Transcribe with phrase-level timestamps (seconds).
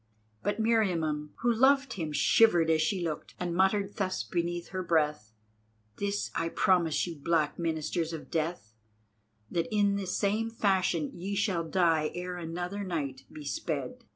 [0.41, 5.31] But Meriamun, who loved him, shivered as she looked, and muttered thus beneath her breath:
[5.97, 8.73] "This I promise you, black ministers of death,
[9.51, 14.05] that in the same fashion ye shall die ere another night be sped."